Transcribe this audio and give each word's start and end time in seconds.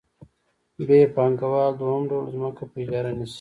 ب 0.87 0.89
پانګوال 1.15 1.71
دویم 1.79 2.03
ډول 2.09 2.25
ځمکه 2.33 2.63
په 2.71 2.77
اجاره 2.83 3.11
نیسي 3.17 3.29